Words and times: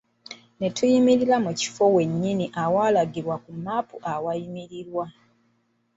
Ne 0.59 0.67
tuyimirira 0.75 1.35
mu 1.45 1.51
kifo 1.59 1.83
wennyini 1.95 2.45
awaalagibwa 2.63 3.35
ku 3.43 3.51
map 3.65 3.87
awayimirirwa. 4.13 5.05